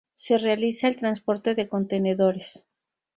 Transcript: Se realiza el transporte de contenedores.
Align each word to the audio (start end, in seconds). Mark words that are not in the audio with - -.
Se 0.13 0.39
realiza 0.39 0.87
el 0.87 0.97
transporte 0.97 1.53
de 1.53 1.69
contenedores. 1.69 2.65